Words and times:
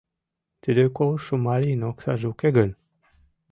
—Тиде 0.61 0.83
колышо 0.97 1.35
марийын 1.45 1.81
оксаже 1.89 2.25
уке 2.31 2.49
гын?» 2.57 2.69